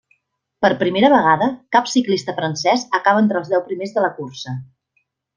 [0.65, 4.55] Per primera vegada, cap ciclista francès acaba entre els deu primers de la cursa.